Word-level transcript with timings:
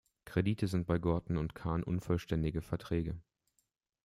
Kredite 0.25 0.65
sind 0.67 0.87
bei 0.87 0.97
Gorton 0.97 1.37
und 1.37 1.53
Kahn 1.53 1.83
unvollständige 1.83 2.63
Verträge. 2.63 3.21